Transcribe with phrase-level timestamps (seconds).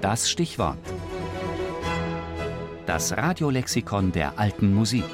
[0.00, 0.78] Das Stichwort.
[2.84, 5.04] Das Radiolexikon der alten Musik.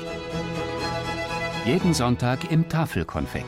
[1.65, 3.47] Jeden Sonntag im Tafelkonfekt.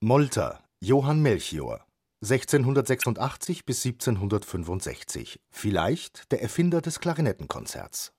[0.00, 1.84] Molter, Johann Melchior.
[2.22, 5.40] 1686 bis 1765.
[5.50, 8.12] Vielleicht der Erfinder des Klarinettenkonzerts.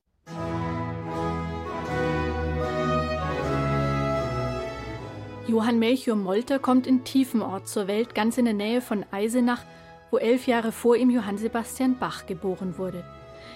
[5.48, 9.64] Johann Melchior Molter kommt in Tiefenort zur Welt, ganz in der Nähe von Eisenach,
[10.12, 13.04] wo elf Jahre vor ihm Johann Sebastian Bach geboren wurde.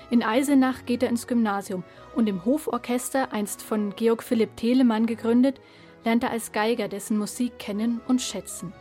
[0.09, 1.83] In Eisenach geht er ins Gymnasium
[2.15, 5.59] und im Hoforchester, einst von Georg Philipp Telemann gegründet,
[6.03, 8.73] lernt er als Geiger dessen Musik kennen und schätzen.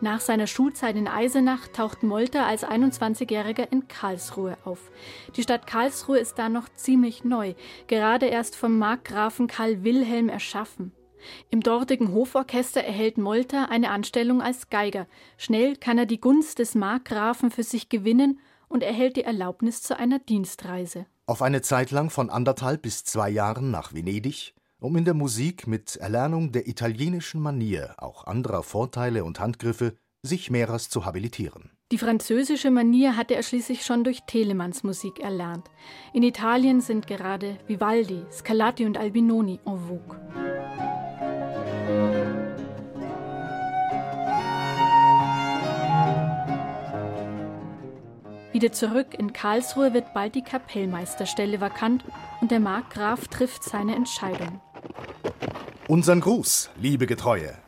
[0.00, 4.90] Nach seiner Schulzeit in Eisenach taucht Molter als 21-Jähriger in Karlsruhe auf.
[5.36, 7.54] Die Stadt Karlsruhe ist da noch ziemlich neu,
[7.86, 10.92] gerade erst vom Markgrafen Karl Wilhelm erschaffen.
[11.50, 15.06] Im dortigen Hoforchester erhält Molter eine Anstellung als Geiger.
[15.36, 19.96] Schnell kann er die Gunst des Markgrafen für sich gewinnen und erhält die Erlaubnis zu
[19.96, 21.06] einer Dienstreise.
[21.26, 25.66] Auf eine Zeit lang von anderthalb bis zwei Jahren nach Venedig, um in der Musik
[25.66, 31.70] mit Erlernung der italienischen Manier, auch anderer Vorteile und Handgriffe, sich mehrers zu habilitieren.
[31.92, 35.70] Die französische Manier hatte er schließlich schon durch Telemanns Musik erlernt.
[36.12, 40.23] In Italien sind gerade Vivaldi, Scarlatti und Albinoni en vogue.
[48.64, 52.02] Wieder zurück in Karlsruhe wird bald die Kapellmeisterstelle vakant
[52.40, 54.58] und der Markgraf trifft seine Entscheidung.
[55.86, 57.58] Unseren Gruß, liebe Getreue.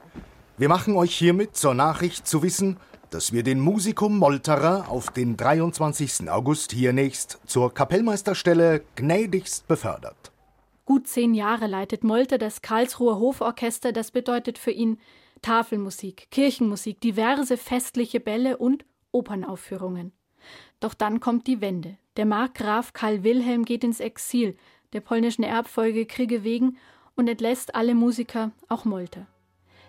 [0.56, 2.78] Wir machen euch hiermit zur Nachricht zu wissen,
[3.10, 6.30] dass wir den Musikum Molterer auf den 23.
[6.30, 10.32] August hier nächst zur Kapellmeisterstelle gnädigst befördert.
[10.86, 14.98] Gut zehn Jahre leitet Molter das Karlsruher Hoforchester, das bedeutet für ihn
[15.42, 20.12] Tafelmusik, Kirchenmusik, diverse festliche Bälle und Opernaufführungen.
[20.80, 21.96] Doch dann kommt die Wende.
[22.16, 24.56] Der Markgraf Karl Wilhelm geht ins Exil,
[24.92, 26.78] der polnischen Erbfolge Kriege wegen,
[27.14, 29.26] und entlässt alle Musiker, auch Molter.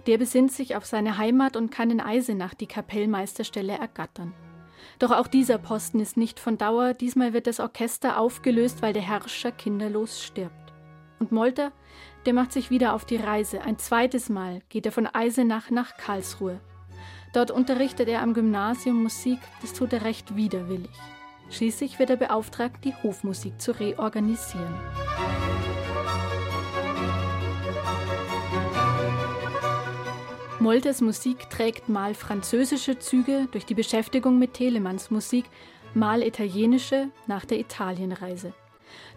[0.07, 4.34] Der besinnt sich auf seine Heimat und kann in Eisenach die Kapellmeisterstelle ergattern.
[5.00, 9.01] Doch auch dieser Posten ist nicht von Dauer, diesmal wird das Orchester aufgelöst, weil der
[9.01, 10.74] Herrscher kinderlos stirbt.
[11.19, 11.72] Und Molter,
[12.25, 13.62] der macht sich wieder auf die Reise.
[13.62, 16.59] Ein zweites Mal geht er von Eisenach nach Karlsruhe.
[17.33, 20.89] Dort unterrichtet er am Gymnasium Musik, das tut er recht widerwillig.
[21.49, 24.73] Schließlich wird er beauftragt, die Hofmusik zu reorganisieren.
[30.59, 35.45] Molters Musik trägt mal französische Züge durch die Beschäftigung mit Telemanns Musik,
[35.94, 38.53] mal italienische nach der Italienreise.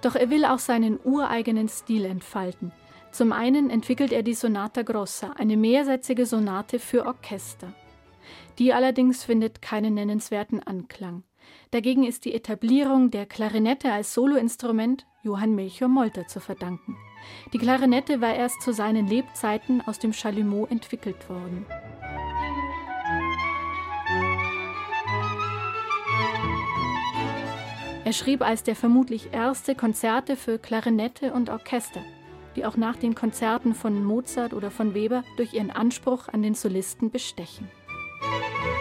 [0.02, 2.72] Doch er will auch seinen ureigenen Stil entfalten.
[3.10, 7.72] Zum einen entwickelt er die Sonata Grossa, eine mehrsätzige Sonate für Orchester.
[8.58, 11.24] Die allerdings findet keinen nennenswerten Anklang.
[11.70, 16.96] Dagegen ist die Etablierung der Klarinette als Soloinstrument Johann Melchior Molter zu verdanken.
[17.52, 21.66] Die Klarinette war erst zu seinen Lebzeiten aus dem Chalumeau entwickelt worden.
[28.04, 32.02] Er schrieb als der vermutlich erste Konzerte für Klarinette und Orchester,
[32.56, 36.54] die auch nach den Konzerten von Mozart oder von Weber durch ihren Anspruch an den
[36.54, 37.68] Solisten bestechen.
[38.30, 38.79] thank you